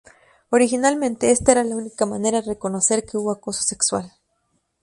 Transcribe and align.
Originalmente 0.49 1.29
esta 1.29 1.51
era 1.51 1.63
la 1.63 1.75
única 1.75 2.07
manera 2.07 2.41
de 2.41 2.47
reconocer 2.47 3.05
que 3.05 3.17
hubo 3.19 3.29
acoso 3.31 3.61
sexual. 3.61 4.11